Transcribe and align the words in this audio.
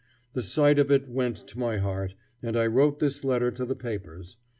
The 0.33 0.41
sight 0.41 0.79
of 0.79 0.89
it 0.89 1.07
went 1.07 1.35
to 1.47 1.59
my 1.59 1.77
heart, 1.77 2.15
and 2.41 2.57
I 2.57 2.65
wrote 2.65 2.97
this 2.97 3.23
letter 3.23 3.51
to 3.51 3.65
the 3.67 3.75
papers. 3.75 4.37